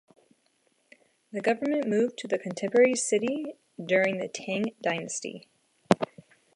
[1.31, 3.53] The government moved to the contemporary city
[3.85, 5.47] during the Tang dynasty.